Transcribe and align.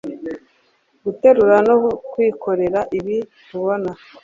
guterura 1.03 1.57
no 1.67 1.75
kwikorera 2.11 2.79
ibi 2.97 3.17
tubona 3.47 3.91